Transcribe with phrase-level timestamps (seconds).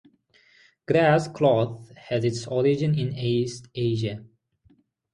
[0.87, 4.25] Grass cloth has its origin in East Asia.